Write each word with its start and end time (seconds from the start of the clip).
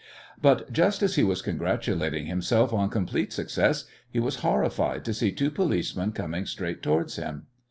But 0.41 0.73
just 0.73 1.03
as 1.03 1.13
he 1.13 1.23
was 1.23 1.43
congratulating 1.43 2.25
himself 2.25 2.73
on 2.73 2.89
complete 2.89 3.31
success 3.31 3.85
he 4.09 4.19
was 4.19 4.37
horrified 4.37 5.05
to 5.05 5.13
see 5.13 5.31
two 5.31 5.51
policemen 5.51 6.11
coming 6.11 6.47
straight 6.47 6.81
towards 6.81 7.17
him. 7.17 7.45